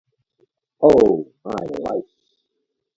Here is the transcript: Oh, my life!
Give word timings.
Oh, 0.81 1.31
my 1.45 1.53
life! 1.77 2.11